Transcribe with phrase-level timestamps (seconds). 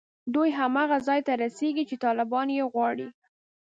[0.33, 3.07] دوی هماغه ځای ته رسېږي چې طالبان یې غواړي